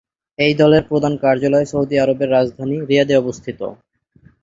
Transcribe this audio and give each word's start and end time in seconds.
এই 0.39 0.53
দলের 0.61 0.83
প্রধান 0.89 1.13
কার্যালয় 1.23 1.67
সৌদি 1.71 1.95
আরবের 1.99 2.29
রাজধানী 2.29 2.77
রিয়াদে 2.89 3.15
অবস্থিত। 3.17 3.59